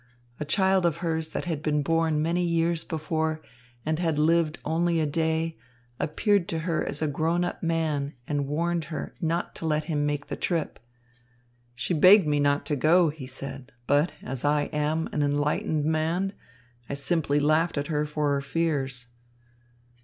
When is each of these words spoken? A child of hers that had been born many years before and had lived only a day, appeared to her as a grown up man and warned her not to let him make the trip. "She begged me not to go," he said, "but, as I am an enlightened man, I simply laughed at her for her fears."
A 0.39 0.45
child 0.45 0.83
of 0.87 0.97
hers 1.05 1.29
that 1.29 1.45
had 1.45 1.61
been 1.61 1.83
born 1.83 2.23
many 2.23 2.43
years 2.43 2.83
before 2.83 3.39
and 3.85 3.99
had 3.99 4.17
lived 4.17 4.57
only 4.65 4.99
a 4.99 5.05
day, 5.05 5.55
appeared 5.99 6.47
to 6.47 6.59
her 6.61 6.83
as 6.83 7.03
a 7.03 7.07
grown 7.07 7.43
up 7.43 7.61
man 7.61 8.15
and 8.27 8.47
warned 8.47 8.85
her 8.85 9.13
not 9.21 9.53
to 9.57 9.67
let 9.67 9.83
him 9.83 10.03
make 10.07 10.25
the 10.25 10.35
trip. 10.35 10.79
"She 11.75 11.93
begged 11.93 12.25
me 12.25 12.39
not 12.39 12.65
to 12.65 12.75
go," 12.75 13.09
he 13.09 13.27
said, 13.27 13.73
"but, 13.85 14.11
as 14.23 14.43
I 14.43 14.71
am 14.73 15.07
an 15.11 15.21
enlightened 15.21 15.85
man, 15.85 16.33
I 16.89 16.95
simply 16.95 17.39
laughed 17.39 17.77
at 17.77 17.85
her 17.85 18.03
for 18.03 18.31
her 18.33 18.41
fears." 18.41 19.05